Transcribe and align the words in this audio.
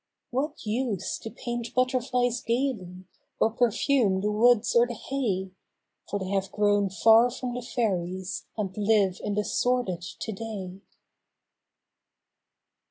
What 0.31 0.65
use 0.65 1.19
to 1.19 1.29
paint 1.29 1.75
butterflies 1.75 2.41
gayly 2.41 3.03
or 3.39 3.51
perfume 3.51 4.21
the 4.21 4.31
woods 4.31 4.75
or 4.75 4.87
the 4.87 4.95
hay 4.95 5.51
For 6.09 6.17
they 6.17 6.29
have 6.29 6.51
grown 6.51 6.89
far 6.89 7.29
from 7.29 7.53
the 7.53 7.61
fairies 7.61 8.47
and 8.57 8.75
live 8.75 9.21
in 9.23 9.35
the 9.35 9.45
sordid 9.45 10.01
today. 10.01 10.79